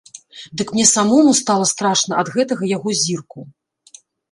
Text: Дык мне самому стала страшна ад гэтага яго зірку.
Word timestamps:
Дык 0.57 0.67
мне 0.73 0.85
самому 0.91 1.35
стала 1.41 1.67
страшна 1.73 2.13
ад 2.23 2.33
гэтага 2.39 2.73
яго 2.77 2.89
зірку. 3.05 3.49